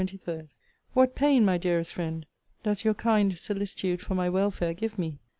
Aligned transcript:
What 0.93 1.13
pain, 1.13 1.45
my 1.45 1.59
dearest 1.59 1.93
friend, 1.93 2.25
does 2.63 2.83
your 2.83 2.95
kind 2.95 3.37
solicitude 3.37 4.01
for 4.01 4.15
my 4.15 4.29
welfare 4.29 4.73
give 4.73 4.97
me! 4.97 5.19